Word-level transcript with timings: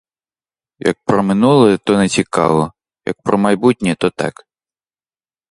Як 0.79 0.97
про 1.07 1.19
минуле, 1.23 1.77
то 1.77 1.97
не 1.97 2.09
цікаво, 2.09 2.73
як 3.05 3.21
про 3.21 3.37
майбутнє, 3.37 3.95
то 3.99 4.09
так. 4.09 4.45